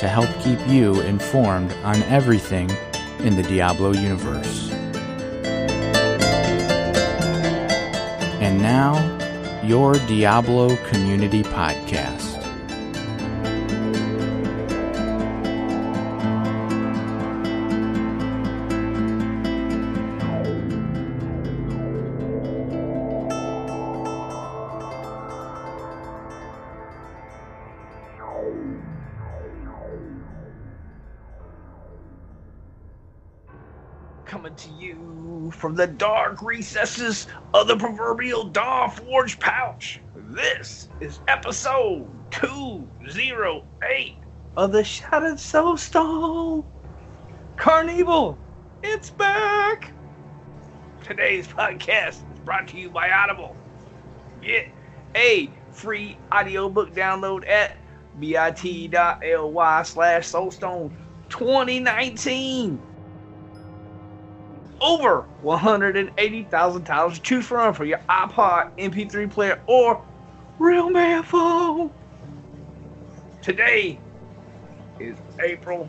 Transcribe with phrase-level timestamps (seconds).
[0.00, 2.70] to help keep you informed on everything
[3.18, 4.70] in the Diablo universe.
[8.40, 8.96] And now,
[9.62, 12.29] your Diablo Community Podcast.
[35.80, 39.98] The dark recesses of the proverbial Dawn Forge pouch.
[40.14, 44.14] This is episode 208
[44.58, 46.66] of the Shattered Soulstone.
[47.56, 48.36] Carnevil,
[48.82, 49.94] it's back.
[51.02, 53.56] Today's podcast is brought to you by Audible.
[54.42, 54.66] Get
[55.16, 57.78] a free audiobook download at
[58.20, 60.92] bit.ly slash soulstone
[61.30, 62.82] 2019
[64.80, 70.02] over 180,000 titles to choose from for your iPod, MP3 player, or
[70.58, 71.90] real man phone.
[73.42, 73.98] Today
[74.98, 75.88] is April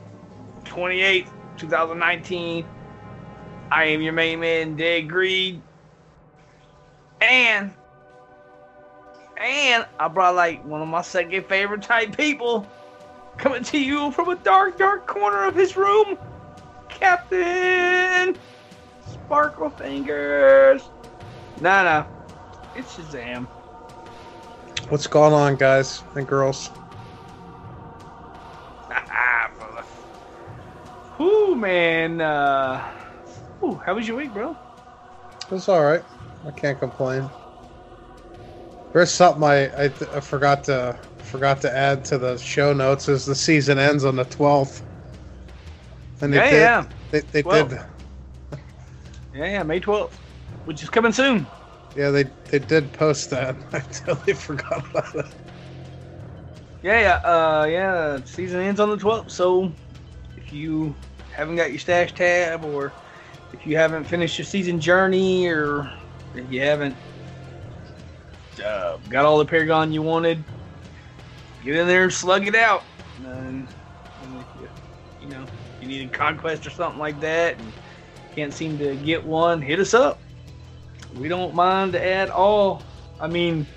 [0.63, 2.65] 28th, 2019.
[3.71, 5.61] I am your main man, Dead Greed.
[7.21, 7.73] And
[9.37, 12.67] and I brought like one of my second favorite type people
[13.37, 16.17] coming to you from a dark, dark corner of his room.
[16.89, 18.37] Captain
[19.31, 20.89] Sparkle Fingers.
[21.61, 22.05] Nah, nah.
[22.75, 23.47] It's Shazam.
[24.89, 26.69] What's going on, guys and girls?
[28.89, 29.87] Brother.
[31.17, 32.19] Whoo, man.
[32.19, 32.81] Uh,
[33.61, 34.53] whew, how was your week, bro?
[35.49, 36.03] It's all right.
[36.45, 37.29] I can't complain.
[38.91, 43.07] There's something I, I, I forgot to forgot to add to the show notes.
[43.07, 44.81] Is the season ends on the 12th?
[46.19, 46.85] And they Yeah, did, yeah.
[47.11, 47.79] They, they did.
[49.33, 50.19] Yeah, yeah, May 12th,
[50.65, 51.47] which is coming soon.
[51.95, 53.55] Yeah, they they did post that.
[53.73, 55.25] I totally forgot about it.
[56.81, 58.19] Yeah, yeah, uh, yeah.
[58.25, 59.71] Season ends on the 12th, so
[60.35, 60.95] if you
[61.29, 62.91] haven't got your stash tab, or
[63.53, 65.91] if you haven't finished your season journey, or
[66.33, 66.97] if you haven't
[68.65, 70.43] uh, got all the Paragon you wanted,
[71.63, 72.83] get in there and slug it out.
[73.23, 73.67] And,
[74.23, 74.69] and if you,
[75.19, 75.45] you know,
[75.79, 77.71] you need a conquest or something like that, and
[78.35, 80.19] can't seem to get one, hit us up.
[81.15, 82.81] We don't mind at all.
[83.19, 83.67] I mean,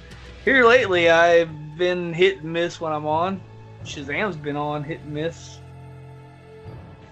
[0.44, 3.40] here lately, I've been hit and miss when I'm on.
[3.84, 5.58] Shazam's been on hit and miss.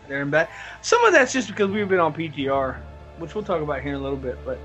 [0.09, 0.51] There and back.
[0.81, 2.77] Some of that's just because we've been on PTR,
[3.19, 4.39] which we'll talk about here in a little bit.
[4.45, 4.59] But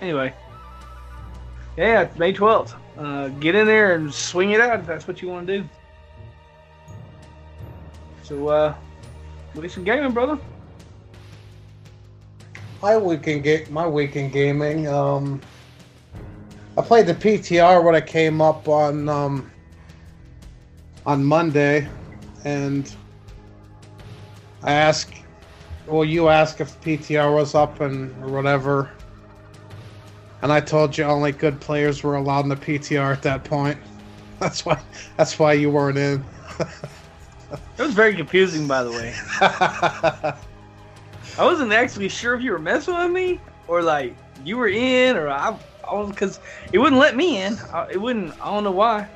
[0.00, 0.34] anyway,
[1.76, 2.74] yeah, it's May 12th.
[2.98, 5.68] Uh, get in there and swing it out if that's what you want to do.
[8.22, 8.74] So, uh,
[9.54, 10.38] we'll get some gaming, brother.
[12.82, 14.88] My weekend ga- my weekend gaming.
[14.88, 15.40] Um,
[16.78, 19.50] I played the PTR when I came up on um,
[21.04, 21.86] on Monday,
[22.44, 22.90] and
[24.62, 25.12] I asked,
[25.86, 28.90] well, you asked if PTR was up and or whatever,
[30.40, 33.78] and I told you only good players were allowed in the PTR at that point.
[34.38, 34.80] That's why
[35.18, 36.24] that's why you weren't in.
[37.78, 39.12] It was very confusing, by the way.
[41.38, 44.14] I wasn't actually sure if you were messing with me or like
[44.44, 45.56] you were in or I,
[45.88, 46.40] I was because
[46.72, 47.56] it wouldn't let me in.
[47.72, 48.34] I, it wouldn't.
[48.40, 49.08] I don't know why.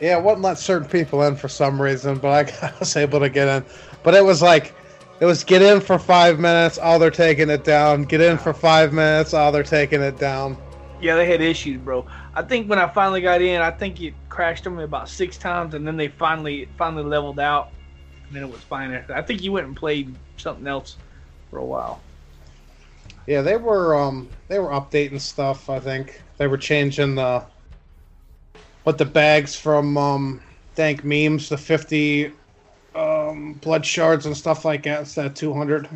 [0.00, 3.28] Yeah, it wouldn't let certain people in for some reason, but I, was able to
[3.28, 3.64] get in.
[4.02, 4.74] But it was like,
[5.20, 8.02] it was get in for five minutes, oh, they're taking it down.
[8.02, 10.58] Get in for five minutes, oh, they're taking it down.
[11.00, 12.06] Yeah, they had issues, bro.
[12.34, 15.38] I think when I finally got in, I think it crashed on me about six
[15.38, 17.70] times, and then they finally finally leveled out,
[18.28, 19.14] and then it was fine after.
[19.14, 20.98] I think you went and played something else
[21.50, 22.02] for a while.
[23.26, 25.68] Yeah, they were um they were updating stuff.
[25.68, 27.46] I think they were changing the
[28.84, 30.42] what the bags from um
[30.74, 32.32] dank memes the fifty
[32.94, 35.88] um blood shards and stuff like that instead of two hundred.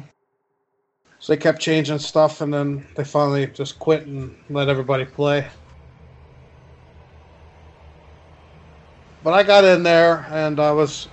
[1.20, 5.46] So they kept changing stuff, and then they finally just quit and let everybody play.
[9.22, 11.08] But I got in there, and I was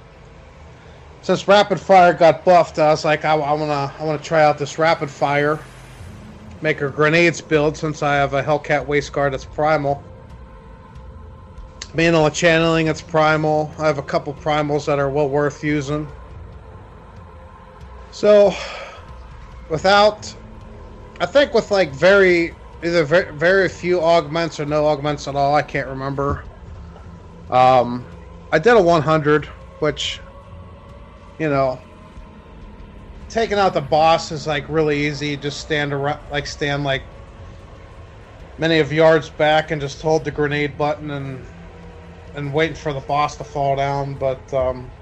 [1.28, 4.58] since Rapid Fire got buffed, I was like, I, I wanna I wanna try out
[4.58, 5.60] this Rapid Fire.
[6.62, 10.02] Make a grenades build since I have a Hellcat Waistguard that's primal.
[11.94, 13.70] Mantle channeling, it's primal.
[13.78, 16.08] I have a couple primals that are well worth using.
[18.12, 18.54] So,
[19.68, 20.34] without,
[21.20, 25.54] I think with like very either very, very few augments or no augments at all.
[25.56, 26.46] I can't remember.
[27.50, 28.06] Um,
[28.54, 29.46] I did a 100,
[29.80, 30.22] which,
[31.40, 31.82] you know,
[33.30, 35.38] taking out the boss is like really easy.
[35.38, 37.04] Just stand around, like stand like
[38.58, 41.48] many of yards back and just hold the grenade button and
[42.34, 44.16] and waiting for the boss to fall down.
[44.16, 44.94] But um,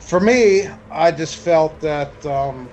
[0.00, 2.72] for me, I just felt that um,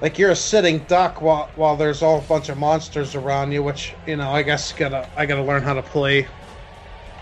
[0.00, 3.62] like you're a sitting duck while while there's all a bunch of monsters around you,
[3.62, 6.28] which you know I guess gotta I gotta learn how to play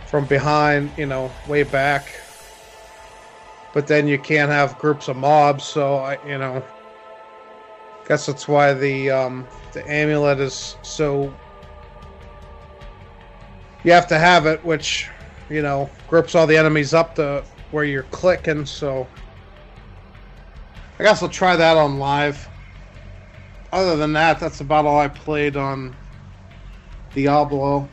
[0.07, 2.28] from behind, you know, way back.
[3.73, 6.65] But then you can't have groups of mobs, so I you know
[8.07, 11.33] guess that's why the um, the amulet is so
[13.85, 15.09] you have to have it, which
[15.51, 18.65] you know grips all the enemies up to where you're clicking.
[18.65, 19.07] So
[20.99, 22.49] I guess I'll try that on live
[23.73, 25.95] other than that, that's about all I played on
[27.15, 27.89] Diablo.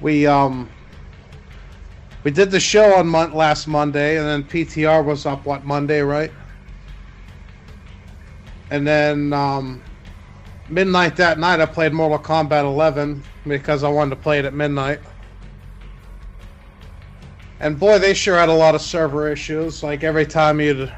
[0.00, 0.70] We um
[2.24, 6.00] we did the show on mon- last Monday, and then PTR was up what Monday,
[6.00, 6.30] right?
[8.70, 9.82] And then um,
[10.68, 14.54] midnight that night, I played Mortal Kombat 11 because I wanted to play it at
[14.54, 15.00] midnight.
[17.58, 19.82] And boy, they sure had a lot of server issues.
[19.82, 20.92] Like every time you'd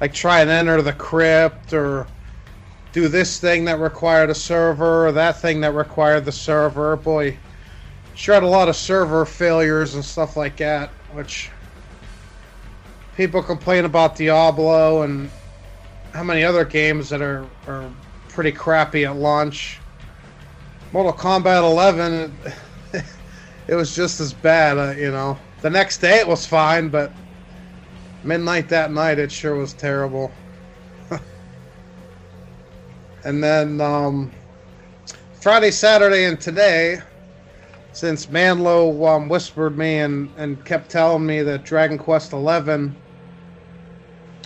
[0.00, 2.06] like try and enter the crypt or
[2.92, 6.96] do this thing that required a server or that thing that required the server.
[6.96, 7.36] Boy,
[8.18, 11.50] sure had a lot of server failures and stuff like that, which
[13.16, 15.30] people complain about Diablo and
[16.12, 17.88] how many other games that are, are
[18.28, 19.78] pretty crappy at launch.
[20.92, 22.36] Mortal Kombat 11,
[22.92, 23.04] it,
[23.68, 25.38] it was just as bad, uh, you know.
[25.60, 27.12] The next day it was fine, but
[28.24, 30.32] midnight that night, it sure was terrible.
[33.24, 34.32] and then um,
[35.40, 37.00] Friday, Saturday, and today,
[37.98, 42.92] since Manlo um, whispered me and, and kept telling me that Dragon Quest XI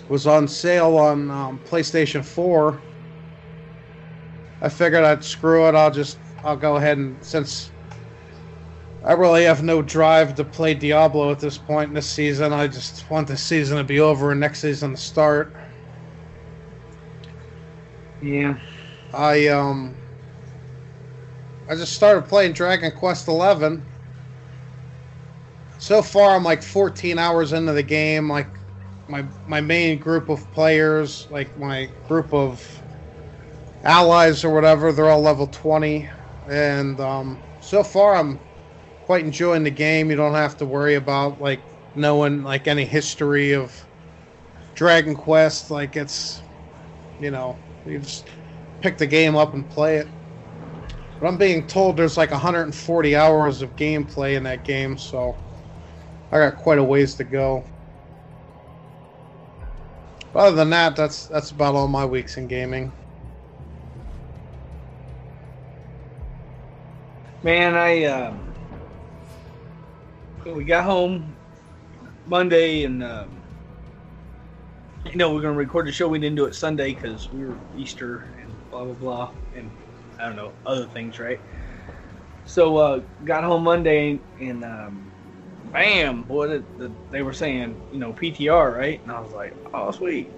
[0.08, 2.81] was on sale on um, PlayStation 4,
[4.62, 5.75] I figured I'd screw it.
[5.75, 7.70] I'll just I'll go ahead and since
[9.04, 12.54] I really have no drive to play Diablo at this point in the season.
[12.54, 15.54] I just want the season to be over and next season to start.
[18.22, 18.58] Yeah.
[19.12, 20.01] I um
[21.69, 23.88] I just started playing Dragon Quest Eleven.
[25.79, 28.29] So far I'm like 14 hours into the game.
[28.29, 28.59] Like
[29.09, 32.82] my my main group of players, like my group of
[33.85, 36.09] allies or whatever, they're all level 20
[36.50, 38.44] and um so far I'm
[39.03, 40.11] quite enjoying the game.
[40.11, 41.64] You don't have to worry about like
[41.94, 43.88] knowing like any history of
[44.75, 45.70] Dragon Quest.
[45.70, 46.43] Like it's,
[47.19, 48.29] you know, you just
[48.82, 50.09] pick the game up and play it.
[51.23, 55.37] But I'm being told there's like 140 hours of gameplay in that game, so
[56.33, 57.64] I got quite a ways to go.
[60.33, 62.93] But other than that, that's that's about all my weeks in gaming.
[67.45, 68.52] Man, I um,
[70.45, 71.37] we got home
[72.26, 73.41] Monday, and um,
[75.05, 76.09] you know we're gonna record the show.
[76.09, 79.33] We didn't do it Sunday because we were Easter and blah blah blah,
[80.19, 81.40] I don't know other things, right?
[82.45, 85.12] So uh, got home Monday, and um,
[85.73, 89.00] bam, boy, the, the, they were saying you know PTR, right?
[89.02, 90.31] And I was like, oh sweet.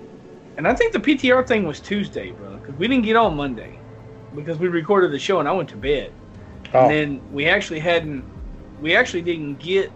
[0.56, 3.78] And I think the PTR thing was Tuesday, brother, because we didn't get on Monday
[4.34, 6.12] because we recorded the show and I went to bed.
[6.72, 6.80] Oh.
[6.80, 8.24] And then we actually hadn't
[8.80, 9.90] we actually didn't get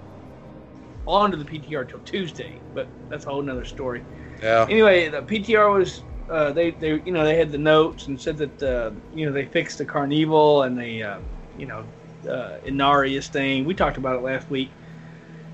[1.06, 4.02] onto the PTR till Tuesday, but that's a whole nother story.
[4.42, 4.66] Yeah.
[4.68, 8.36] Anyway, the PTR was uh, they they you know they had the notes and said
[8.38, 11.20] that uh, you know they fixed the Carnevil and the uh,
[11.54, 11.88] you know
[12.28, 13.64] uh, Inarius thing.
[13.64, 14.76] We talked about it last week,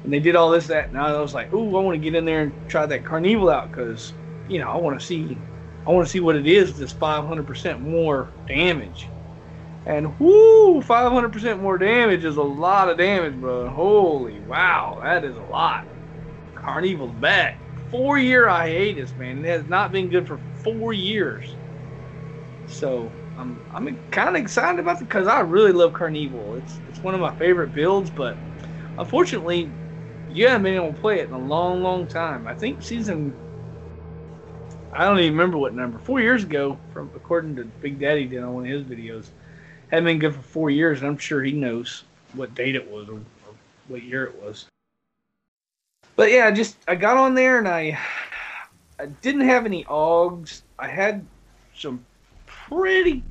[0.03, 0.89] and they did all this that.
[0.89, 3.53] And I was like, ooh, I want to get in there and try that Carnevil
[3.53, 4.15] out because
[4.47, 5.45] you know I want to see
[5.87, 6.77] I want to see what it is.
[6.77, 9.13] This 500% more damage.
[9.87, 13.69] And whoo, 500% more damage is a lot of damage, bro.
[13.71, 15.83] Holy wow, that is a lot.
[16.57, 17.61] Carnevil's back.
[17.91, 19.45] Four year hiatus, man.
[19.45, 21.55] It has not been good for four years.
[22.67, 26.59] So I'm I'm kind of excited about it because I really love Carnevil.
[26.59, 28.37] It's it's one of my favorite builds, but
[28.99, 29.71] unfortunately,
[30.29, 32.47] you haven't been able to play it in a long, long time.
[32.47, 33.35] I think season.
[34.93, 35.99] I don't even remember what number.
[35.99, 39.27] Four years ago, from according to Big Daddy did on one of his videos,
[39.91, 43.09] hadn't been good for four years, and I'm sure he knows what date it was
[43.09, 43.55] or, or
[43.89, 44.67] what year it was.
[46.17, 47.99] But yeah, I just I got on there and I
[48.99, 50.63] I didn't have any augs.
[50.79, 51.27] I had
[51.77, 52.05] some
[52.47, 53.23] pretty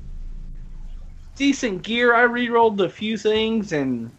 [1.36, 2.14] decent gear.
[2.14, 4.10] I re-rolled a few things and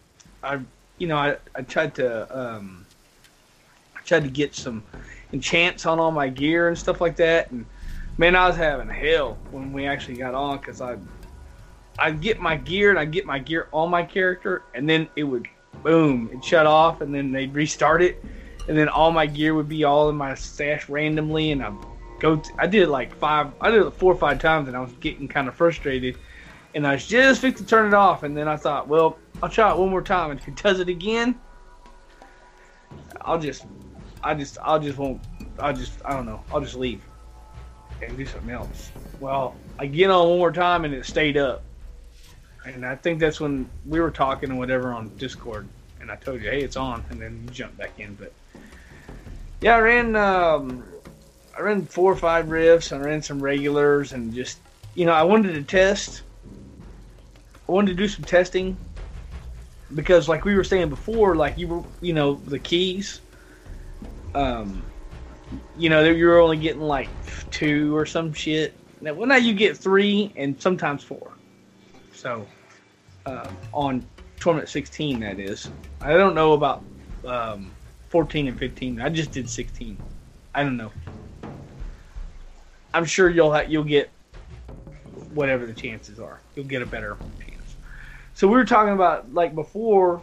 [0.42, 0.60] I
[0.98, 2.86] you know I, I tried to um
[3.96, 4.82] I tried to get some
[5.32, 7.66] enchants on all my gear and stuff like that and
[8.18, 10.96] man I was having hell when we actually got on because I
[11.98, 15.24] I'd get my gear and I'd get my gear on my character and then it
[15.24, 15.48] would
[15.82, 18.22] boom it shut off and then they'd restart it
[18.68, 21.72] and then all my gear would be all in my stash randomly, and I
[22.18, 22.42] go.
[22.58, 23.52] I did it like five.
[23.60, 26.16] I did it four or five times, and I was getting kind of frustrated.
[26.74, 29.48] And I was just fixed to turn it off, and then I thought, well, I'll
[29.48, 31.38] try it one more time, and if it does it again,
[33.22, 33.64] I'll just,
[34.22, 35.20] I just, I'll just won't.
[35.58, 36.42] I'll just, I don't know.
[36.52, 37.02] I'll just leave
[38.02, 38.90] and do something else.
[39.20, 41.62] Well, I get on one more time, and it stayed up.
[42.64, 45.68] And I think that's when we were talking and whatever on Discord,
[46.08, 48.32] and I told you, hey, it's on, and then you jump back in, but.
[49.60, 50.84] Yeah, I ran um,
[51.56, 52.92] I ran four or five rifts.
[52.92, 54.58] I ran some regulars, and just
[54.94, 56.22] you know, I wanted to test.
[57.68, 58.76] I wanted to do some testing
[59.94, 63.20] because, like we were saying before, like you were, you know, the keys.
[64.34, 64.84] Um,
[65.76, 67.10] you know, you were only getting like
[67.50, 68.74] two or some shit.
[69.00, 71.32] Now, well, now you get three and sometimes four.
[72.12, 72.46] So,
[73.24, 74.06] uh, on
[74.46, 75.68] Torment 16, that is.
[76.00, 76.84] I don't know about
[77.24, 77.72] um,
[78.10, 79.00] 14 and 15.
[79.00, 79.98] I just did 16.
[80.54, 80.92] I don't know.
[82.94, 84.08] I'm sure you'll ha- you'll get
[85.34, 86.38] whatever the chances are.
[86.54, 87.74] You'll get a better chance.
[88.34, 90.22] So we were talking about like before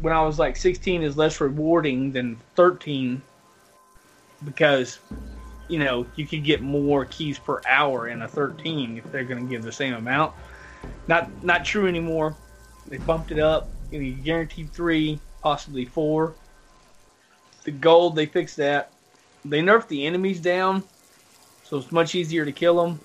[0.00, 3.20] when I was like 16 is less rewarding than 13
[4.44, 5.00] because
[5.66, 9.42] you know you could get more keys per hour in a 13 if they're going
[9.42, 10.32] to give the same amount.
[11.08, 12.36] Not not true anymore.
[12.92, 13.72] They bumped it up.
[13.90, 16.36] You guaranteed three, possibly four
[17.64, 18.90] the gold, they fixed that.
[19.44, 20.84] They nerfed the enemies down,
[21.64, 23.00] so it's much easier to kill them,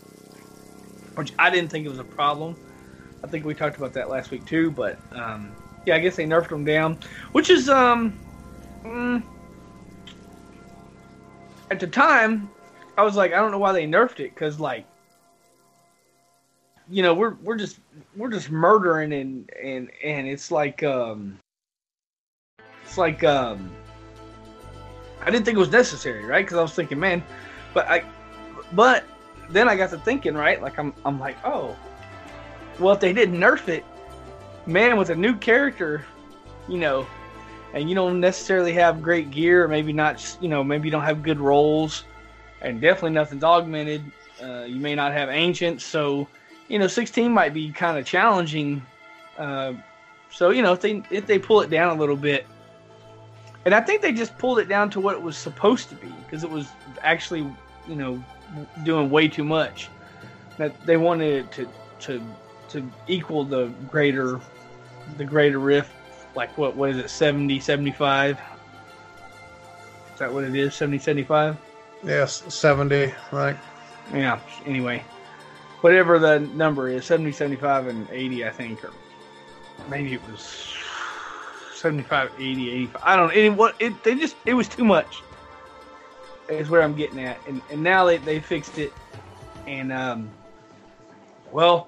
[1.16, 2.56] which I didn't think it was a problem.
[3.24, 6.26] I think we talked about that last week too, but um, yeah, I guess they
[6.26, 6.98] nerfed them down,
[7.32, 8.20] which is um,
[8.84, 9.24] mm,
[11.72, 12.50] at the time,
[12.98, 14.86] I was like, I don't know why they nerfed it, because like,
[16.90, 17.80] you know, we're we're just
[18.16, 21.38] we're just murdering and and and it's like um,
[22.84, 23.70] it's like um
[25.28, 26.46] I didn't think it was necessary, right?
[26.46, 27.22] Because I was thinking, man,
[27.74, 28.06] but I,
[28.72, 29.04] but
[29.50, 30.62] then I got to thinking, right?
[30.62, 31.76] Like I'm, I'm like, oh,
[32.80, 33.84] well, if they didn't nerf it,
[34.66, 36.06] man, with a new character,
[36.70, 37.06] you know,
[37.74, 41.04] and you don't necessarily have great gear, or maybe not, you know, maybe you don't
[41.04, 42.06] have good rolls,
[42.62, 44.04] and definitely nothing's augmented.
[44.42, 46.26] Uh, you may not have ancient, so
[46.68, 48.86] you know, 16 might be kind of challenging.
[49.38, 49.74] Uh,
[50.30, 52.46] so you know, if they if they pull it down a little bit,
[53.66, 56.08] and I think they just pulled it down to what it was supposed to be
[56.26, 56.68] because it was
[57.02, 57.50] actually,
[57.88, 58.24] you know,
[58.84, 59.90] doing way too much.
[60.58, 61.70] That they wanted it to
[62.00, 62.22] to
[62.70, 64.40] to equal the greater
[65.18, 65.92] the greater rift
[66.36, 68.40] like what what is it 70 75
[70.14, 71.58] is that what it is 70 75
[72.04, 73.56] yes 70 right
[74.14, 75.04] yeah anyway
[75.82, 78.92] whatever the number is 70 75 and 80 i think or
[79.90, 80.74] maybe it was
[81.78, 83.02] 75, 80, 85.
[83.06, 83.34] I don't know.
[83.34, 85.22] It, what, it, they just, it was too much.
[86.50, 87.40] Is where I'm getting at.
[87.48, 88.94] And, and now they, they fixed it.
[89.68, 90.30] And, um,
[91.52, 91.88] well,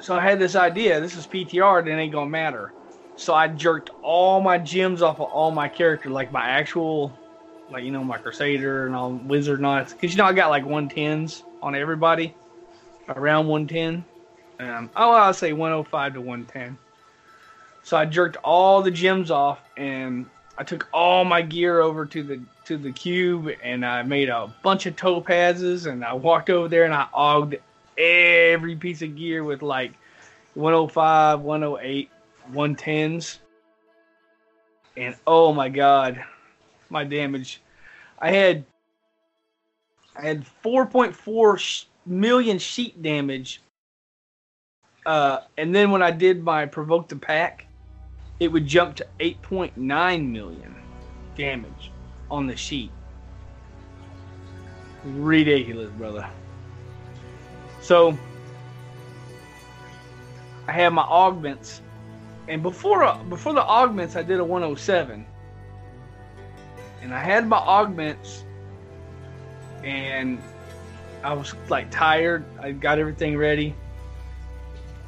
[0.00, 1.00] so I had this idea.
[1.00, 2.72] This is PTR, it ain't to matter.
[3.16, 7.12] So I jerked all my gems off of all my character, like my actual,
[7.70, 9.84] like, you know, my Crusader and all Wizard and all.
[9.84, 12.34] Because, you know, I got like 110s on everybody,
[13.08, 14.04] around 110.
[14.58, 16.76] Um, oh, I'll say 105 to 110.
[17.84, 20.26] So I jerked all the gems off and
[20.58, 24.52] I took all my gear over to the to the cube and I made a
[24.62, 27.56] bunch of topazes and I walked over there and I ogged
[27.98, 29.92] every piece of gear with like
[30.54, 32.10] 105, 108,
[32.52, 33.38] 110s.
[34.96, 36.22] And oh my god,
[36.90, 37.60] my damage.
[38.18, 38.64] I had
[40.14, 43.60] Had 4.4 million sheet damage.
[45.04, 47.66] Uh, and then when I did my provoke the pack,
[48.40, 50.74] it would jump to 8.9 million
[51.36, 51.90] damage
[52.30, 52.90] on the sheet.
[55.04, 56.28] Ridiculous, brother.
[57.80, 58.16] So
[60.68, 61.80] I have my augments
[62.48, 65.24] and before before the augments, I did a 107,
[67.00, 68.44] and I had my augments,
[69.84, 70.40] and
[71.22, 72.44] I was like tired.
[72.60, 73.74] I got everything ready,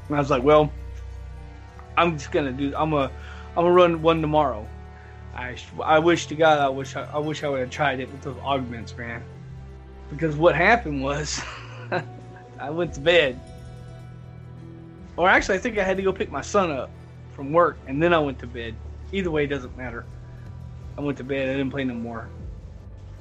[0.09, 0.73] and I was like, well,
[1.97, 2.75] I'm just gonna do.
[2.77, 3.11] I'm a
[3.57, 4.67] I'm gonna run one tomorrow.
[5.35, 8.11] I, I wish to God I wish I, I wish I would have tried it
[8.11, 9.23] with those augments, man.
[10.11, 11.41] Because what happened was
[12.59, 13.41] I went to bed.
[15.17, 16.91] Or actually I think I had to go pick my son up
[17.33, 18.77] from work and then I went to bed.
[19.13, 20.05] Either way it doesn't matter.
[20.97, 22.29] I went to bed, I didn't play no more.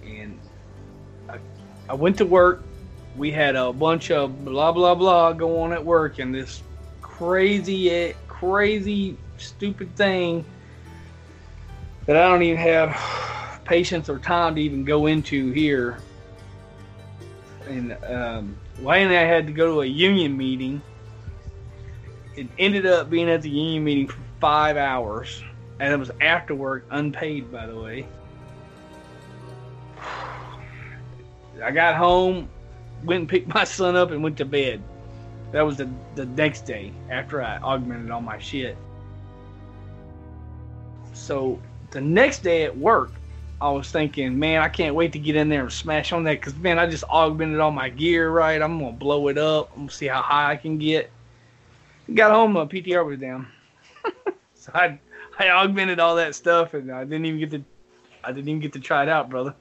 [0.03, 0.39] And
[1.89, 2.63] I, went to work.
[3.15, 6.63] We had a bunch of blah blah blah going on at work and this
[7.01, 10.43] crazy crazy stupid thing
[12.05, 15.99] that I don't even have patience or time to even go into here.
[17.67, 20.81] And um, Wayne and I had to go to a union meeting.
[22.35, 25.41] It ended up being at the union meeting for five hours,
[25.79, 28.07] and it was after work, unpaid, by the way.
[31.63, 32.49] I got home,
[33.03, 34.81] went and picked my son up, and went to bed.
[35.51, 38.75] That was the, the next day after I augmented all my shit.
[41.13, 41.59] So
[41.91, 43.11] the next day at work,
[43.61, 46.33] I was thinking, man, I can't wait to get in there and smash on that
[46.41, 48.61] because, man, I just augmented all my gear right.
[48.61, 49.69] I'm going to blow it up.
[49.71, 51.09] I'm going to see how high I can get.
[52.13, 53.47] Got home, my PTR was down.
[54.55, 54.99] so I,
[55.39, 57.63] I augmented all that stuff and I didn't even get to,
[58.23, 59.55] I didn't even get to try it out, brother.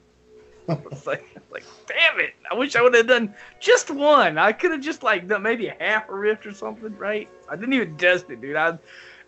[0.69, 2.33] I was like, like, damn it!
[2.49, 4.37] I wish I would have done just one.
[4.37, 7.27] I could have just like done maybe a half a rift or something, right?
[7.49, 8.55] I didn't even test it, dude.
[8.55, 8.77] I,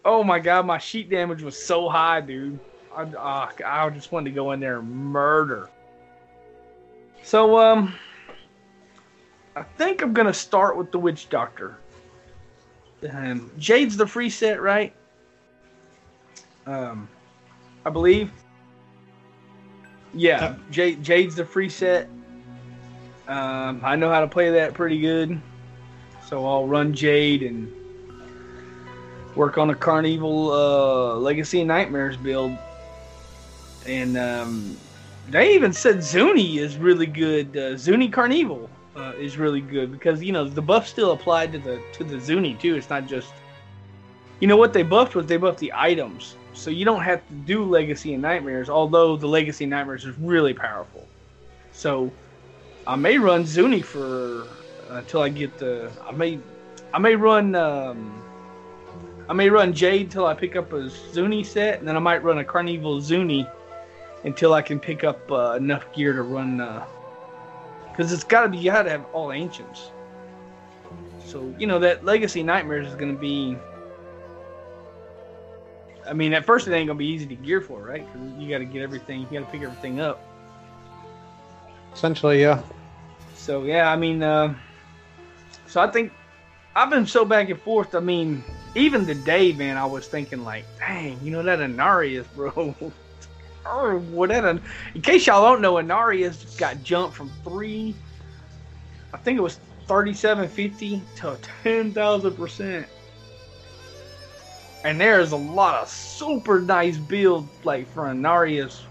[0.06, 2.60] oh my god, my sheet damage was so high, dude.
[2.96, 5.70] I, uh, I just wanted to go in there and murder.
[7.24, 7.94] So, um,
[9.56, 11.78] I think I'm gonna start with the Witch Doctor.
[13.12, 14.94] Um, Jade's the free set, right?
[16.66, 17.10] Um,
[17.86, 18.32] I believe.
[20.16, 22.10] Yeah, Jade, Jade's the free set.
[23.28, 25.42] Um, I know how to play that pretty good,
[26.26, 27.72] so I'll run Jade and
[29.36, 32.58] work on a Carnevil uh, Legacy Nightmares build
[33.86, 34.78] and um,
[35.30, 37.56] they even said Zuni is really good.
[37.56, 41.60] Uh, Zuni Carnevil uh, is really good because you know the buff still applied to
[41.60, 42.76] the to the Zuni too.
[42.76, 43.34] It's not just
[44.40, 47.34] you know what they buffed was they buffed the items, so you don't have to
[47.34, 48.70] do Legacy and Nightmares.
[48.70, 51.08] Although the Legacy and Nightmares is really powerful,
[51.72, 52.12] so
[52.88, 54.48] I may run Zuni for
[54.90, 55.92] uh, until I get the.
[56.04, 56.40] I may
[56.94, 57.56] I may run.
[57.56, 58.22] Um,
[59.28, 62.24] I may run Jade till I pick up a Zuni set, and then I might
[62.24, 63.48] run a Carnevil Zuni
[64.24, 66.58] until I can pick up uh, enough gear to run.
[66.58, 69.90] Because uh, it's got to be, you got to have all ancients.
[71.26, 73.58] So, you know, that Legacy Nightmares is going to be.
[76.08, 78.06] I mean, at first it ain't to be easy to gear for, right?
[78.12, 80.22] Because you got to get everything, you got to pick everything up.
[81.94, 82.62] Essentially, yeah.
[83.36, 84.56] So, yeah, I mean, uh,
[85.68, 86.12] so I think
[86.76, 87.96] I've been so back and forth.
[87.96, 88.44] I mean,
[88.76, 92.76] even today, man, I was thinking, like, dang, you know, that Inarius, bro.
[93.66, 94.60] or whatever.
[94.94, 97.96] In case y'all don't know, Inarius got jumped from three,
[99.14, 102.88] I think it was thirty-seven fifty to ten thousand percent.
[104.86, 108.84] And there's a lot of super nice builds like for Inarius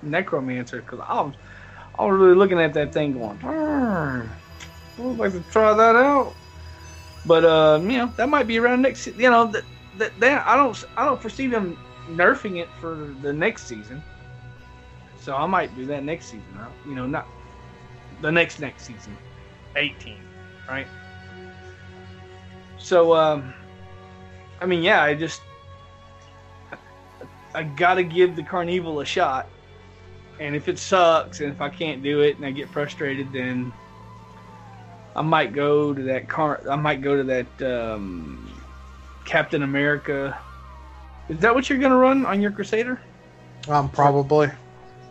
[0.00, 1.34] Necromancer because I was
[1.98, 4.28] I was really looking at that thing going, I
[4.98, 6.32] would like to try that out.
[7.26, 9.04] But uh, you know, that might be around next.
[9.06, 9.64] You know, that
[9.98, 11.76] that, that I don't I don't foresee them
[12.08, 14.00] nerfing it for the next season.
[15.18, 16.56] So I might do that next season.
[16.86, 17.26] You know, not
[18.20, 19.16] the next next season,
[19.74, 20.20] 18,
[20.68, 20.86] right?
[22.78, 23.54] So, um,
[24.62, 25.42] I mean, yeah, I just
[27.54, 29.48] I gotta give the Carnevil a shot,
[30.38, 33.72] and if it sucks and if I can't do it and I get frustrated, then
[35.16, 36.62] I might go to that car.
[36.70, 38.48] I might go to that um,
[39.24, 40.38] Captain America.
[41.28, 43.00] Is that what you're gonna run on your Crusader?
[43.68, 44.48] Um, probably.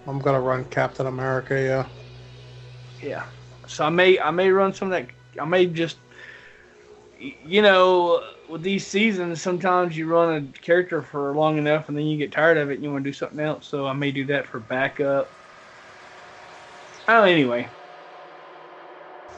[0.08, 1.62] I'm gonna run Captain America.
[1.62, 1.88] Yeah.
[3.06, 3.26] Yeah.
[3.68, 5.14] So I may I may run some of that.
[5.40, 5.98] I may just
[7.20, 12.06] you know with these seasons sometimes you run a character for long enough and then
[12.06, 13.66] you get tired of it and you want to do something else.
[13.66, 15.30] So I may do that for backup.
[17.08, 17.68] Oh, anyway.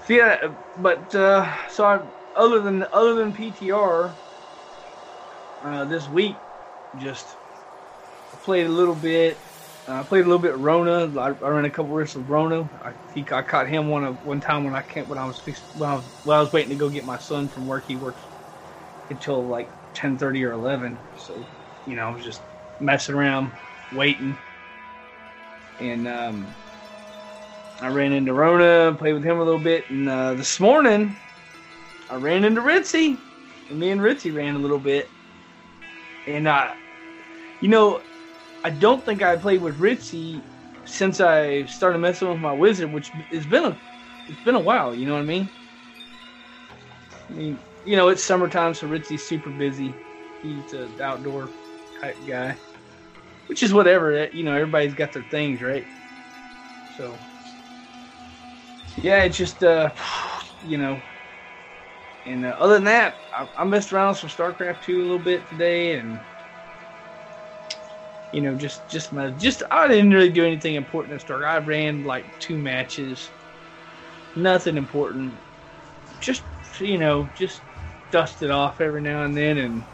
[0.05, 2.01] So yeah, but uh, so I,
[2.35, 4.11] other than other than PTR,
[5.63, 6.35] uh, this week
[6.97, 7.37] just
[8.43, 9.37] played a little bit
[9.87, 11.19] uh, I played a little bit Rona.
[11.19, 12.69] I, I ran a couple risks of Rona.
[12.81, 15.41] I, he, I caught him one of one time when I can't when I was
[15.73, 17.85] when I was when I was waiting to go get my son from work.
[17.85, 18.21] He works
[19.09, 20.99] until like ten thirty or eleven.
[21.17, 21.45] So,
[21.85, 22.41] you know, I was just
[22.79, 23.51] messing around,
[23.91, 24.37] waiting,
[25.79, 26.55] and um,
[27.81, 31.15] I ran into Rona, played with him a little bit, and uh, this morning
[32.09, 33.17] I ran into Ritzy,
[33.69, 35.09] and me and Ritzy ran a little bit,
[36.27, 36.71] and uh,
[37.61, 38.01] you know,
[38.63, 40.41] I don't think I played with Ritzy
[40.85, 43.77] since I started messing with my wizard, which has been a
[44.29, 44.95] it's been a while.
[44.95, 45.49] You know what I mean?
[47.29, 49.95] I mean, you know, it's summertime, so Ritzy's super busy.
[50.41, 51.49] He's an outdoor
[51.99, 52.57] type guy,
[53.47, 54.27] which is whatever.
[54.31, 55.85] You know, everybody's got their things, right?
[56.97, 57.17] So,
[58.97, 59.91] yeah, it's just uh,
[60.63, 61.01] you know.
[62.25, 65.19] And uh, other than that, I, I messed around with some StarCraft 2 a little
[65.19, 66.19] bit today, and
[68.31, 71.45] you know, just just my just I didn't really do anything important in Star.
[71.45, 73.29] I ran like two matches,
[74.35, 75.37] nothing important.
[76.19, 76.43] Just
[76.79, 77.61] you know, just
[78.13, 79.87] dust it off every now and then, and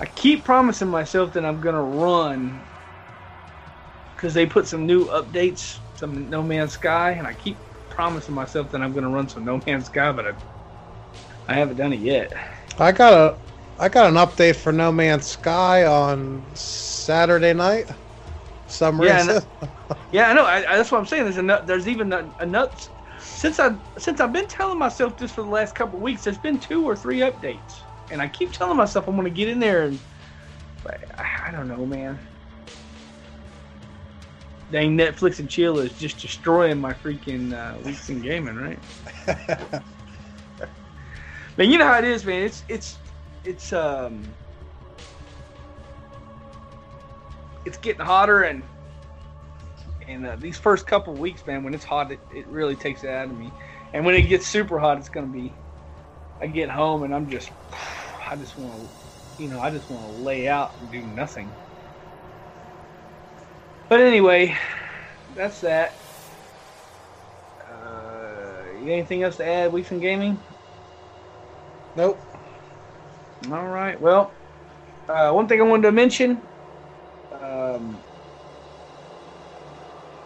[0.00, 2.68] I keep promising myself that I'm gonna run
[4.16, 8.70] because they put some new updates, some No Man's Sky, and I keep promising myself
[8.72, 10.32] that I'm gonna run some No Man's Sky, but I
[11.48, 12.32] I haven't done it yet.
[12.78, 13.38] I got a
[13.78, 17.90] I got an update for No Man's Sky on Saturday night.
[18.66, 19.42] Some Yeah, reason.
[20.10, 20.46] Yeah, I know.
[20.46, 21.24] I, I, that's what I'm saying.
[21.24, 22.90] There's a there's even a, a nuts
[23.26, 26.24] since I since I've been telling myself this for the last couple of weeks.
[26.24, 29.48] There's been two or three updates, and I keep telling myself I'm going to get
[29.48, 29.98] in there, and
[30.82, 32.18] but I, I don't know, man.
[34.70, 38.78] Dang, Netflix and chill is just destroying my freaking uh, weeks in gaming, right?
[41.56, 42.42] Man, you know how it is, man.
[42.42, 42.98] It's it's
[43.44, 44.22] it's um
[47.64, 48.62] it's getting hotter and
[50.08, 53.10] and uh, these first couple weeks, man, when it's hot, it, it really takes it
[53.10, 53.50] out of me.
[53.92, 55.52] And when it gets super hot, it's gonna be.
[56.40, 57.50] I get home and I'm just,
[58.26, 61.50] I just want to, you know, I just want to lay out and do nothing.
[63.88, 64.56] But anyway,
[65.34, 65.94] that's that.
[67.70, 70.38] Uh, anything else to add, Weeks in Gaming?
[71.94, 72.20] Nope.
[73.50, 74.00] All right.
[74.00, 74.32] Well,
[75.08, 76.42] uh, one thing I wanted to mention.
[77.40, 77.96] Um,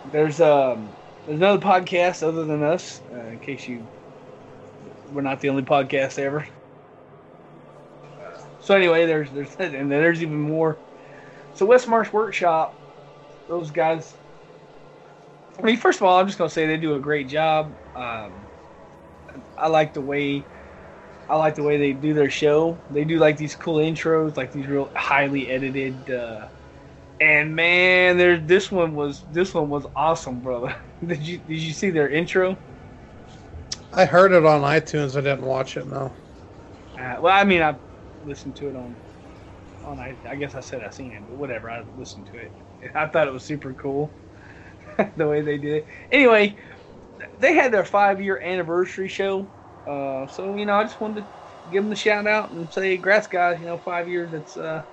[0.06, 0.88] there's um,
[1.26, 3.00] there's another podcast other than us.
[3.12, 3.86] Uh, in case you,
[5.12, 6.46] we're not the only podcast ever.
[8.60, 10.78] So anyway, there's there's and there's even more.
[11.54, 12.74] So Westmarch Workshop,
[13.48, 14.14] those guys.
[15.58, 17.72] I mean, first of all, I'm just gonna say they do a great job.
[17.94, 18.32] Um,
[19.56, 20.44] I like the way
[21.28, 22.78] I like the way they do their show.
[22.90, 26.10] They do like these cool intros, like these real highly edited.
[26.10, 26.48] Uh,
[27.20, 30.76] and man, there this one was this one was awesome, brother.
[31.06, 32.58] did you did you see their intro?
[33.92, 35.16] I heard it on iTunes.
[35.16, 35.86] I didn't watch it.
[35.86, 36.14] No.
[36.98, 37.76] Uh, well, I mean, I
[38.22, 38.98] listened to it on
[39.84, 41.70] on I, I guess I said I seen it, but whatever.
[41.70, 42.54] I listened to it.
[42.94, 44.16] I thought it was super cool
[45.16, 45.86] the way they did it.
[46.10, 46.56] Anyway,
[47.38, 49.50] they had their five year anniversary show.
[49.86, 52.96] Uh, so you know, I just wanted to give them the shout out and say,
[52.96, 54.32] "Grass guys, you know, five years.
[54.32, 54.84] It's uh,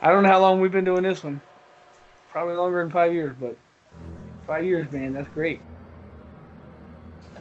[0.00, 1.40] I don't know how long we've been doing this one.
[2.30, 3.56] Probably longer than five years, but
[4.46, 5.60] five years, man, that's great.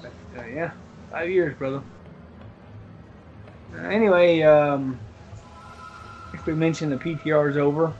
[0.03, 0.71] Uh, yeah,
[1.11, 1.81] five years, brother.
[3.75, 4.99] Uh, anyway, um,
[6.27, 7.93] I think we mentioned the PTR is over,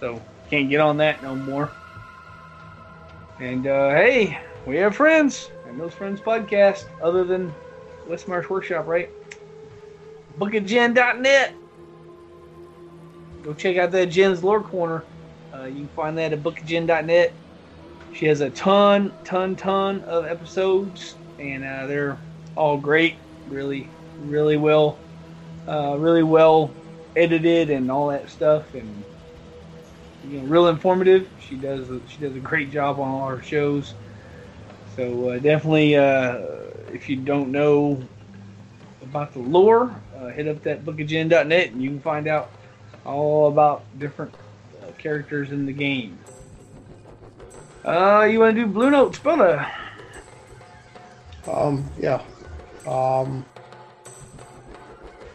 [0.00, 1.70] so can't get on that no more.
[3.38, 7.54] And uh, hey, we have friends, and those friends podcast other than
[8.08, 9.10] Westmarch Workshop, right?
[10.38, 11.54] Bookofgen.net.
[13.44, 15.04] Go check out that Jen's Lore Corner.
[15.52, 17.32] Uh, you can find that at bookofgen.net.
[18.14, 22.18] She has a ton, ton, ton of episodes, and uh, they're
[22.56, 23.16] all great.
[23.48, 23.88] Really,
[24.22, 24.96] really well,
[25.68, 26.70] uh, really well
[27.16, 29.04] edited and all that stuff, and
[30.26, 31.28] you know, real informative.
[31.46, 33.92] She does she does a great job on all her shows.
[34.96, 36.38] So uh, definitely, uh,
[36.92, 38.02] if you don't know
[39.02, 42.50] about the lore, uh, hit up that bookofgen.net and you can find out
[43.04, 44.34] all about different
[44.82, 46.18] uh, characters in the game.
[47.84, 49.70] Uh, you want to do Blue Note Spilla?
[51.46, 52.22] Um, yeah.
[52.86, 53.44] Um,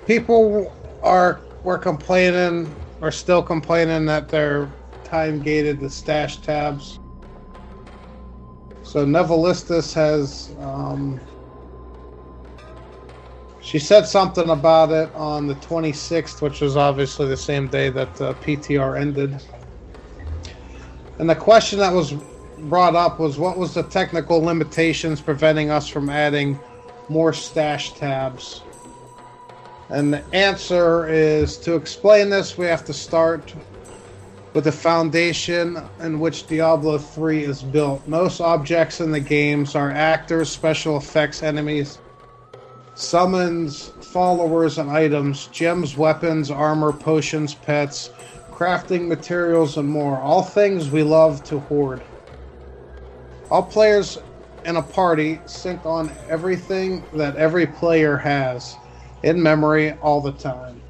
[0.07, 4.71] people are were complaining, are still complaining that they're
[5.03, 6.99] time gated the stash tabs.
[8.83, 11.19] So Nevalistis has, um,
[13.61, 18.21] she said something about it on the 26th, which was obviously the same day that
[18.21, 19.41] uh, the PTR ended.
[21.19, 22.13] And the question that was
[22.57, 26.59] brought up was what was the technical limitations preventing us from adding
[27.09, 28.63] more stash tabs
[29.89, 33.55] And the answer is to explain this, we have to start
[34.53, 38.07] with the foundation in which Diablo 3 is built.
[38.07, 41.99] Most objects in the games are actors, special effects, enemies,
[42.99, 48.09] summons, followers, and items, gems, weapons, armor, potions, pets,
[48.51, 50.19] crafting materials, and more.
[50.19, 52.03] All things we love to hoard.
[53.49, 54.17] All players
[54.65, 58.75] in a party sync on everything that every player has
[59.23, 60.81] in memory all the time.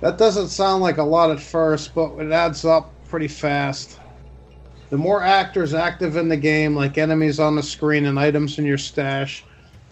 [0.00, 3.98] That doesn't sound like a lot at first, but it adds up pretty fast.
[4.88, 8.64] The more actors active in the game, like enemies on the screen and items in
[8.64, 9.44] your stash,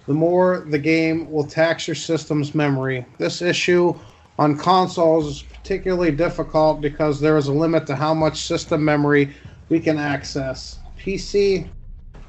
[0.07, 3.07] the more the game will tax your system's memory.
[3.19, 3.95] This issue
[4.39, 9.33] on consoles is particularly difficult because there is a limit to how much system memory
[9.69, 10.79] we can access.
[10.99, 11.69] PC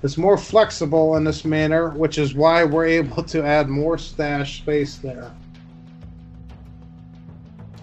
[0.04, 4.60] is more flexible in this manner, which is why we're able to add more stash
[4.60, 5.32] space there.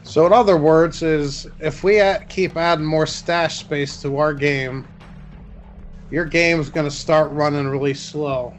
[0.03, 4.87] So, in other words, is if we keep adding more stash space to our game,
[6.11, 8.55] your game's going to start running really slow.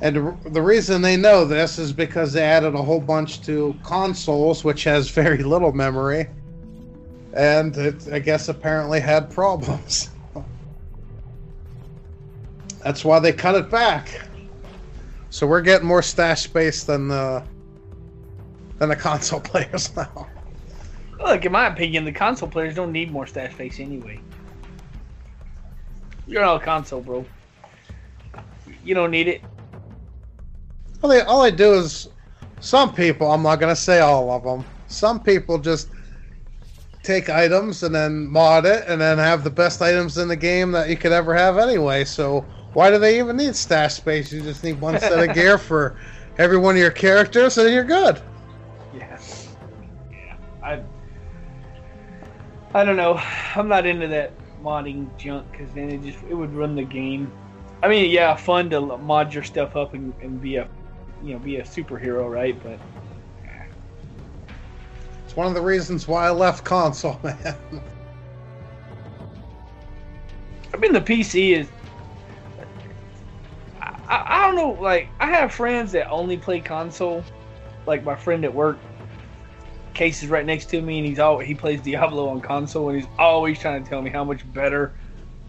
[0.00, 4.62] And the reason they know this is because they added a whole bunch to consoles,
[4.62, 6.28] which has very little memory.
[7.34, 10.10] And it, I guess, apparently had problems.
[12.84, 14.28] That's why they cut it back.
[15.30, 17.44] So we're getting more stash space than the
[18.78, 20.28] than the console players now.
[21.18, 24.20] Look, in my opinion, the console players don't need more stash space anyway.
[26.26, 27.24] You're not a console, bro.
[28.84, 29.42] You don't need it.
[31.02, 32.08] All they, all I do is,
[32.60, 35.88] some people, I'm not going to say all of them, some people just
[37.02, 40.72] take items and then mod it and then have the best items in the game
[40.72, 42.04] that you could ever have anyway.
[42.04, 44.32] So why do they even need stash space?
[44.32, 45.96] You just need one set of gear for
[46.36, 48.20] every one of your characters and you're good.
[48.92, 49.18] Yeah.
[50.10, 50.36] Yeah.
[50.62, 50.82] I,
[52.74, 53.20] I don't know.
[53.54, 54.32] I'm not into that
[54.62, 57.32] modding junk because then it just it would run the game.
[57.82, 60.68] I mean, yeah, fun to mod your stuff up and, and be a
[61.22, 62.60] you know be a superhero, right?
[62.62, 62.78] But
[65.24, 67.56] it's one of the reasons why I left console, man.
[70.72, 71.68] I mean, the PC is.
[73.80, 74.82] I, I don't know.
[74.82, 77.24] Like, I have friends that only play console.
[77.86, 78.78] Like my friend at work,
[79.94, 82.98] Case is right next to me, and he's all he plays Diablo on console, and
[82.98, 84.94] he's always trying to tell me how much better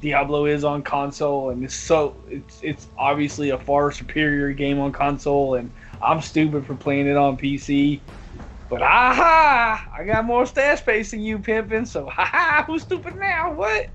[0.01, 4.91] Diablo is on console, and it's so it's it's obviously a far superior game on
[4.91, 7.99] console, and I'm stupid for playing it on PC.
[8.69, 11.85] But aha, I got more stash space than you, pimping.
[11.85, 13.53] So ha, who's stupid now?
[13.53, 13.89] What?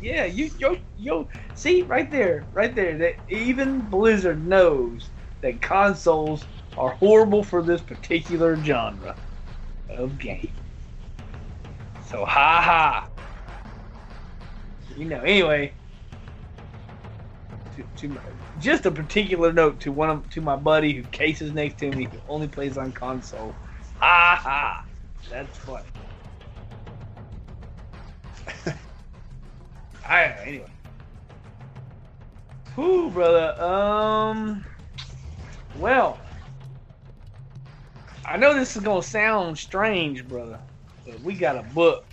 [0.00, 1.28] Yeah, you yo yo.
[1.54, 2.96] See right there, right there.
[2.96, 5.10] That even Blizzard knows
[5.42, 6.46] that consoles
[6.78, 9.14] are horrible for this particular genre
[9.90, 10.52] of game.
[12.06, 13.19] So ha ha
[15.00, 15.20] you know.
[15.22, 15.72] Anyway,
[17.76, 18.20] to, to my,
[18.60, 22.04] just a particular note to one of to my buddy who cases next to me
[22.04, 23.54] who only plays on console.
[23.98, 24.84] Ha ha,
[25.30, 25.86] that's funny.
[30.06, 30.70] I anyway.
[32.76, 33.60] Whoo, brother.
[33.62, 34.64] Um.
[35.78, 36.18] Well,
[38.26, 40.58] I know this is gonna sound strange, brother,
[41.06, 42.04] but we got a book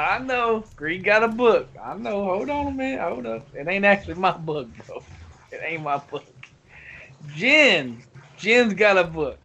[0.00, 0.64] I know.
[0.76, 1.68] Green got a book.
[1.82, 2.24] I know.
[2.24, 3.00] Hold on a minute.
[3.00, 3.46] Hold up.
[3.54, 5.02] It ain't actually my book, bro.
[5.52, 6.24] It ain't my book.
[7.34, 8.00] Jen.
[8.38, 9.38] Jen's got a book.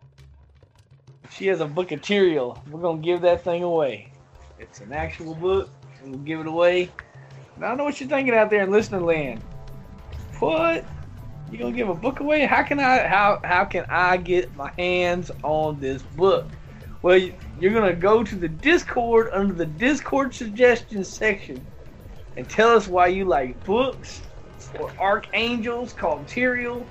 [1.32, 2.64] She has a book of material.
[2.70, 4.12] We're gonna give that thing away.
[4.60, 5.70] It's an actual book,
[6.04, 6.90] we'll give it away.
[7.58, 9.42] I don't know what you're thinking out there in listener land.
[10.40, 10.86] What?
[11.52, 12.46] You gonna give a book away?
[12.46, 13.08] How can I?
[13.08, 16.48] How how can I get my hands on this book?
[17.06, 17.22] Well,
[17.60, 21.64] you're going to go to the Discord under the Discord suggestions section
[22.36, 24.24] and tell us why you like books
[24.80, 26.84] or archangels called Tyrael,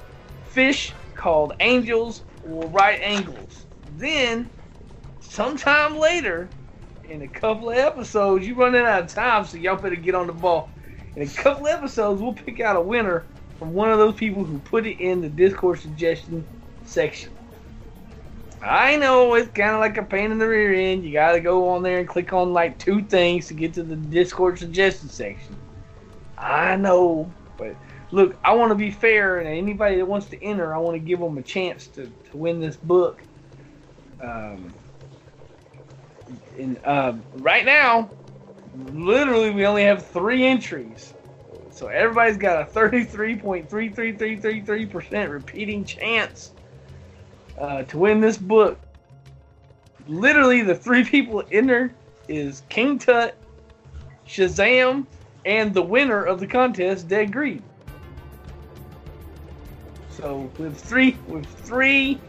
[0.45, 3.67] fish called angels, or right angles.
[3.97, 4.49] Then,
[5.19, 6.49] sometime later,
[7.09, 10.29] in a couple of episodes, you're running out of time, so y'all better get on
[10.29, 10.71] the ball.
[11.17, 13.27] In a couple episodes, we'll pick out a winner
[13.59, 16.47] from one of those people who put it in the Discord suggestion
[16.85, 17.34] section.
[18.65, 21.05] I know it's kind of like a pain in the rear end.
[21.05, 23.83] You got to go on there and click on like two things to get to
[23.83, 25.55] the Discord suggestion section.
[26.39, 27.77] I know, but
[28.11, 30.99] look, I want to be fair, and anybody that wants to enter, I want to
[30.99, 33.23] give them a chance to, to win this book.
[34.21, 34.73] Um,
[36.59, 38.09] and uh, right now,
[38.93, 41.13] literally, we only have three entries.
[41.71, 46.53] So everybody's got a 33.33333% repeating chance
[47.59, 48.79] uh, to win this book.
[50.07, 51.95] Literally, the three people in there
[52.29, 53.35] is King Tut,
[54.27, 55.07] Shazam,
[55.45, 57.63] and the winner of the contest, Dead Greed.
[60.11, 62.21] So with three, with three,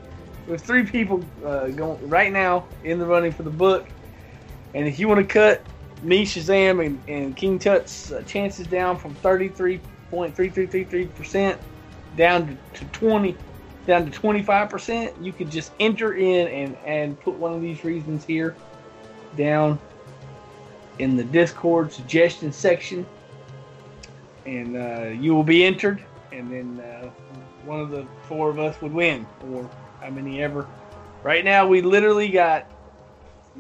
[0.48, 3.88] with three people uh, going right now in the running for the book,
[4.74, 5.62] and if you want to cut
[6.04, 11.58] me, Shazam, and, and King Tut's uh, chances down from 33.3333%
[12.18, 13.38] down to, to 20,
[13.86, 18.26] down to 25%, you could just enter in and, and put one of these reasons
[18.26, 18.56] here
[19.38, 19.80] down
[21.00, 23.06] in the Discord suggestion section.
[24.46, 27.10] And uh, you will be entered, and then uh,
[27.66, 29.70] one of the four of us would win, or
[30.02, 30.68] how many ever.
[31.24, 32.70] Right now, we literally got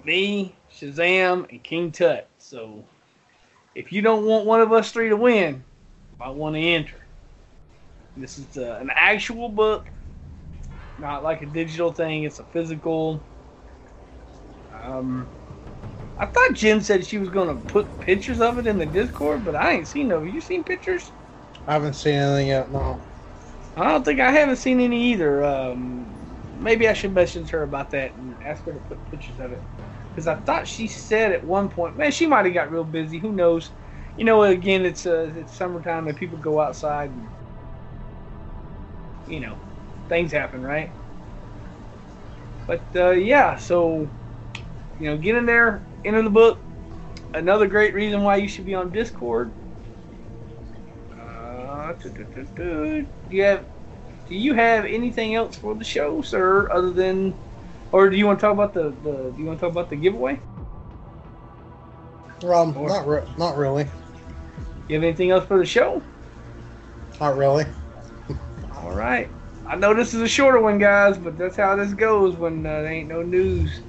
[0.03, 2.27] me, Shazam, and King Tut.
[2.37, 2.83] So
[3.73, 5.63] if you don't want one of us three to win,
[6.19, 6.97] I want to enter.
[8.15, 9.87] This is uh, an actual book,
[10.97, 12.23] not like a digital thing.
[12.23, 13.25] It's a physical.
[14.71, 15.31] Um,
[16.17, 19.43] I thought Jen said she was going to put pictures of it in the Discord,
[19.43, 20.19] but I ain't seen no.
[20.23, 21.11] Have you seen pictures?
[21.67, 22.71] I haven't seen anything yet.
[22.71, 23.01] No.
[23.75, 25.43] I don't think I haven't seen any either.
[25.43, 26.07] Um,
[26.57, 29.61] maybe I should message her about that and ask her to put pictures of it.
[30.13, 33.19] Because I thought she said at one point, man, she might have got real busy.
[33.19, 33.71] Who knows?
[34.15, 37.33] You know, again, it's uh, it's summertime and people go outside and
[39.25, 39.64] you know,
[40.07, 40.91] things happen, right?
[42.67, 44.09] But uh, yeah, so
[44.99, 46.59] you know, get in there, enter the book.
[47.33, 49.51] Another great reason why you should be on Discord.
[51.19, 53.65] Uh, do you have
[54.27, 57.37] do you have anything else for the show, sir, other than,
[57.91, 59.89] or do you want to talk about the, the do you want to talk about
[59.89, 60.39] the giveaway?
[62.43, 63.87] Um, or, not re- not really.
[64.87, 66.01] You have anything else for the show?
[67.19, 67.65] Not really.
[68.75, 69.34] All right.
[69.67, 72.81] I know this is a shorter one, guys, but that's how this goes when uh,
[72.81, 73.81] there ain't no news.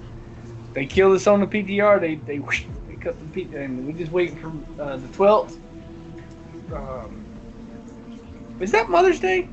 [0.72, 2.00] They kill us on the PTR.
[2.00, 5.58] They they whoosh, they cut the PTR, and we just waiting for uh, the twelfth.
[6.72, 7.24] Um,
[8.60, 9.48] is that Mother's Day?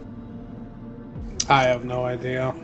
[1.49, 2.55] I have no idea.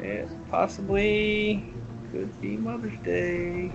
[0.00, 1.64] It possibly
[2.10, 3.72] could be Mother's Day.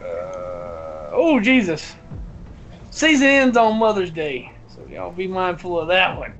[0.00, 1.96] Uh, oh Jesus!
[2.90, 6.34] Season ends on Mother's Day, so y'all be mindful of that one.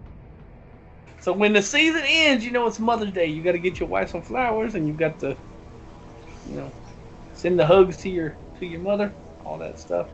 [1.21, 3.27] So when the season ends, you know it's Mother's Day.
[3.27, 5.37] You got to get your wife some flowers, and you got to,
[6.49, 6.73] you know,
[7.35, 9.13] send the hugs to your to your mother,
[9.45, 10.09] all that stuff.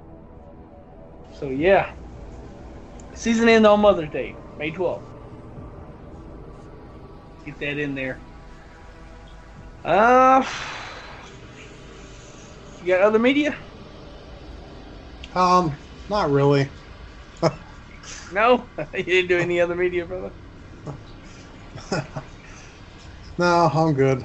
[1.33, 1.90] So yeah,
[3.14, 5.02] season ends on Mother's Day, May 12th.
[7.46, 8.20] Get that in there.
[9.85, 10.44] Uh,
[12.83, 13.57] you got other media?
[15.35, 15.76] Um,
[16.11, 16.68] not really.
[18.31, 20.35] No, you didn't do any other media, brother.
[23.38, 24.25] no, I'm good.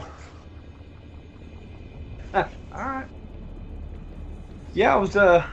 [2.34, 3.08] All right.
[4.74, 5.46] Yeah, I was uh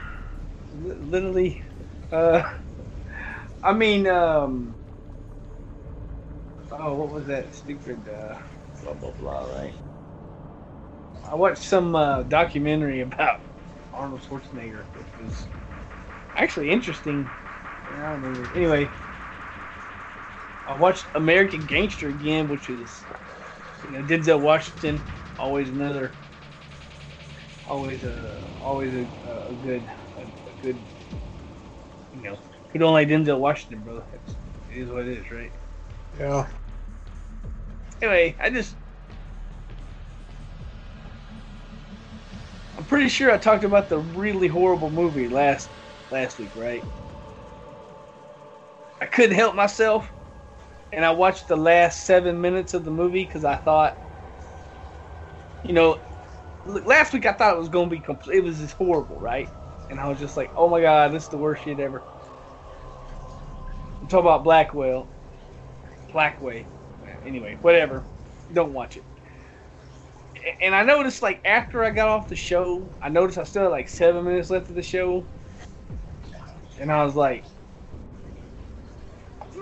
[0.71, 1.61] literally
[2.11, 2.43] uh
[3.63, 4.77] I mean um
[6.71, 8.35] oh what was that stupid uh
[8.81, 9.75] blah blah blah right
[11.23, 13.41] I watched some uh, documentary about
[13.93, 15.49] Arnold Schwarzenegger which was
[16.35, 17.33] actually interesting
[17.93, 18.89] I don't know anyway
[20.67, 23.05] I watched American Gangster again which is
[23.83, 25.03] you know Denzel Washington
[25.37, 26.13] always another
[27.71, 29.07] always a always a,
[29.49, 30.83] a good a, a, good
[32.13, 32.37] you know
[32.71, 34.05] who don't like Denzel Washington, brother.
[34.13, 34.35] It's,
[34.69, 35.51] it is what it is, right?
[36.19, 36.47] Yeah.
[38.01, 38.75] Anyway, I just
[42.77, 45.69] I'm pretty sure I talked about the really horrible movie last
[46.11, 46.83] last week, right?
[49.11, 50.09] Couldn't help myself,
[50.93, 53.97] and I watched the last seven minutes of the movie because I thought,
[55.63, 55.99] you know,
[56.65, 58.37] last week I thought it was going to be complete.
[58.37, 59.49] It was just horrible, right?
[59.89, 62.01] And I was just like, oh my god, this is the worst shit ever.
[64.01, 65.07] I'm talking about Blackwell.
[66.13, 66.65] Blackway.
[67.25, 68.03] Anyway, whatever.
[68.53, 69.03] Don't watch it.
[70.61, 73.69] And I noticed, like, after I got off the show, I noticed I still had
[73.69, 75.23] like seven minutes left of the show.
[76.79, 77.43] And I was like,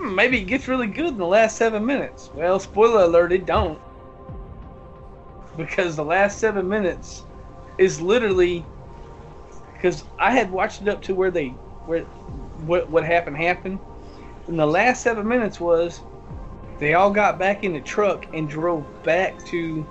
[0.00, 2.30] hmm, maybe it gets really good in the last seven minutes.
[2.34, 3.80] Well, spoiler alert, it don't.
[5.56, 7.24] Because the last seven minutes
[7.78, 8.64] is literally
[9.74, 11.48] because I had watched it up to where they
[11.86, 12.02] where
[12.66, 13.78] what what happened happened,
[14.46, 16.00] and the last seven minutes was
[16.78, 19.86] they all got back in the truck and drove back to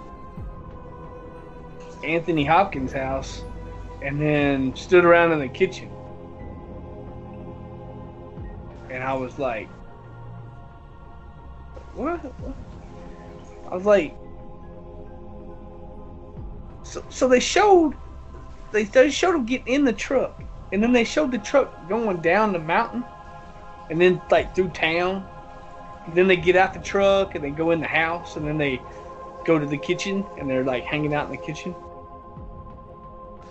[2.03, 3.43] Anthony Hopkins' house,
[4.01, 5.89] and then stood around in the kitchen,
[8.89, 9.69] and I was like,
[11.99, 12.33] what?
[13.69, 14.15] I was like,
[16.83, 17.93] so so they showed
[18.71, 20.41] they they showed him getting in the truck,
[20.71, 23.03] and then they showed the truck going down the mountain,
[23.89, 25.27] and then like through town.
[26.05, 28.57] And then they get out the truck and they go in the house, and then
[28.57, 28.81] they
[29.45, 31.75] go to the kitchen and they're like hanging out in the kitchen.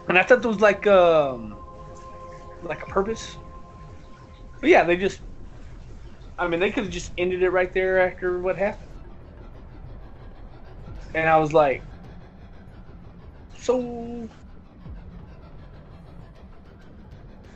[0.09, 1.57] And I thought there was like um
[2.62, 3.36] like a purpose.
[4.61, 5.20] But yeah, they just
[6.39, 8.91] I mean they could have just ended it right there after what happened.
[11.14, 11.84] And I was like
[13.55, 14.30] so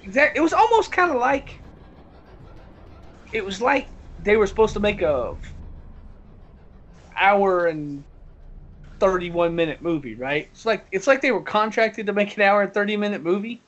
[0.02, 1.62] exact it was almost kind of like
[3.32, 5.34] it was like they were supposed to make a
[7.20, 8.04] hour and
[9.00, 10.48] 31 minute movie, right?
[10.52, 13.62] It's like it's like they were contracted to make an hour and 30 minute movie,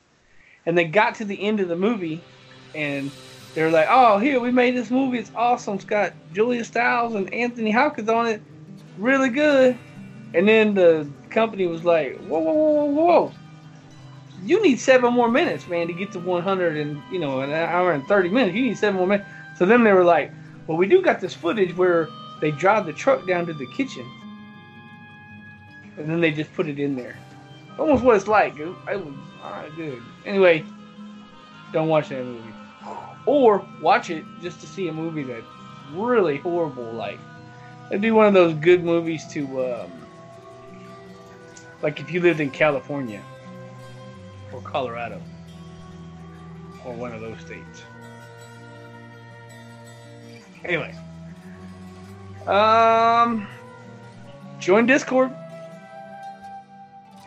[0.65, 2.27] and they got to the end of the movie,
[2.73, 3.13] and
[3.55, 5.17] they're like, "Oh, here we made this movie.
[5.17, 5.75] It's awesome.
[5.75, 8.41] It's got Julia Stiles and Anthony Hopkins on it.
[8.97, 9.77] Really good."
[10.33, 13.31] And then the company was like, "Whoa, whoa, whoa, whoa, whoa!
[14.43, 17.93] You need seven more minutes, man, to get to 100 and you know an hour
[17.93, 18.55] and 30 minutes.
[18.55, 19.27] You need seven more minutes."
[19.57, 20.31] So then they were like,
[20.67, 22.09] "Well, we do got this footage where
[22.41, 24.05] they drive the truck down to the kitchen."
[25.97, 27.17] and then they just put it in there.
[27.77, 28.59] Almost what it's like.
[28.87, 30.01] I was alright, good.
[30.25, 30.63] Anyway,
[31.71, 32.53] don't watch that movie,
[33.25, 35.45] or watch it just to see a movie that's
[35.93, 36.91] really horrible.
[36.91, 37.19] Like,
[37.89, 39.91] they do one of those good movies to, um,
[41.81, 43.21] like if you lived in California
[44.51, 45.21] or Colorado
[46.85, 47.83] or one of those states.
[50.63, 50.95] Anyway,
[52.47, 53.47] um,
[54.59, 55.31] join Discord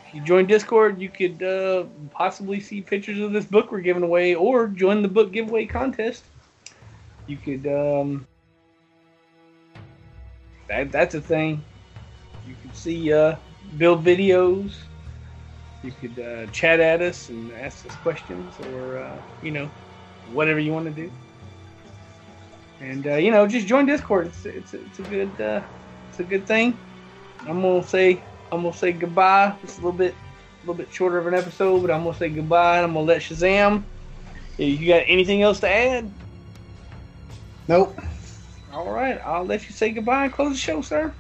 [0.09, 4.03] if you join Discord, you could uh, possibly see pictures of this book we're giving
[4.03, 6.25] away, or join the book giveaway contest.
[7.27, 8.27] You could um,
[10.67, 11.63] that that's a thing.
[12.47, 13.37] You could see uh,
[13.77, 14.77] build videos.
[15.83, 19.69] You could uh, chat at us and ask us questions, or uh, you know,
[20.33, 21.13] whatever you want to do.
[22.81, 24.29] And uh, you know, just join Discord.
[24.29, 25.61] It's it's, it's a good uh,
[26.09, 26.79] it's a good thing.
[27.47, 29.55] I'm gonna say I'm gonna say goodbye.
[29.63, 32.29] It's a little bit, a little bit shorter of an episode, but I'm gonna say
[32.29, 32.77] goodbye.
[32.77, 33.83] and I'm gonna let Shazam.
[34.57, 36.11] You got anything else to add?
[37.69, 37.99] Nope.
[38.73, 41.13] All right, I'll let you say goodbye and close the show, sir.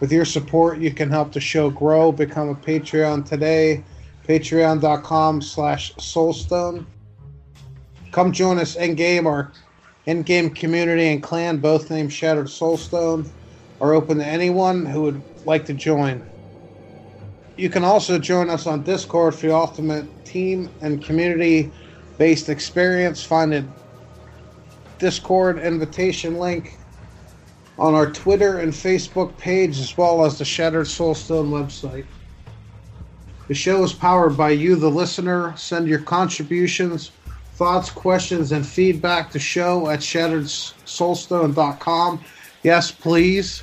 [0.00, 2.12] With your support, you can help the show grow.
[2.12, 3.82] Become a Patreon today.
[4.26, 6.86] Patreon.com slash Soulstone.
[8.12, 9.26] Come join us in game.
[9.26, 9.52] Our
[10.06, 13.28] in game community and clan, both named Shattered Soulstone,
[13.80, 16.26] are open to anyone who would like to join.
[17.56, 21.70] You can also join us on Discord for the ultimate team and community
[22.16, 23.22] based experience.
[23.22, 23.64] Find a
[24.98, 26.78] Discord invitation link
[27.78, 32.06] on our Twitter and Facebook page, as well as the Shattered Soulstone website.
[33.46, 35.56] The show is powered by you, the listener.
[35.56, 37.12] Send your contributions,
[37.54, 42.20] thoughts, questions, and feedback to show at shatteredsoulstone.com.
[42.62, 43.62] Yes, please.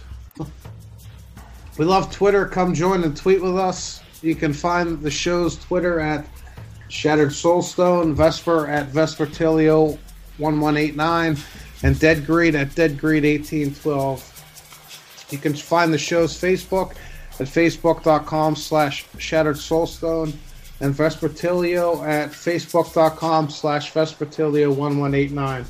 [1.77, 2.47] We love Twitter.
[2.47, 4.01] Come join and tweet with us.
[4.21, 6.25] You can find the show's Twitter at
[6.87, 15.27] Shattered Soulstone, Vesper at Vespertilio1189 and Dead Greed at Dead Greed 1812.
[15.31, 16.95] You can find the show's Facebook
[17.39, 20.33] at facebook.com slash shattered soulstone
[20.81, 25.65] and Vespertilio at facebook.com slash Vespertilio1189.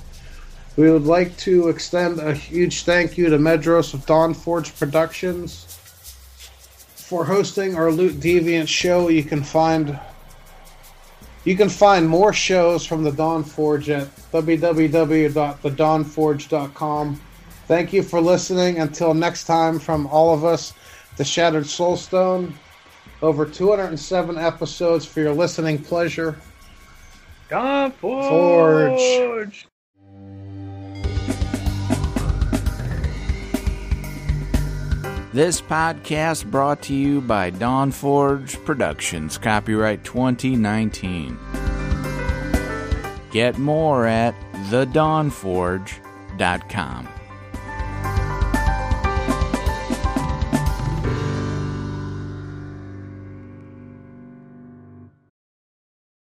[0.77, 5.65] We would like to extend a huge thank you to Medros of Dawn Forge Productions
[6.95, 9.07] for hosting our Loot Deviant show.
[9.07, 9.97] You can find
[11.45, 17.21] you can find more shows from the Dawn Forge at www.thedawnforge.com.
[17.67, 18.79] Thank you for listening.
[18.79, 20.73] Until next time, from all of us,
[21.17, 22.53] the Shattered Soulstone.
[23.21, 26.37] Over 207 episodes for your listening pleasure.
[27.49, 28.99] Dawn Forge.
[28.99, 29.67] Forge.
[35.35, 41.37] This podcast brought to you by Dawn Forge Productions, copyright 2019.
[43.31, 44.33] Get more at
[44.69, 47.09] thedawnforge.com.